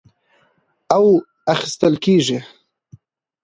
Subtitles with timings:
[0.95, 1.05] او
[1.55, 2.39] اخىستل کېږي،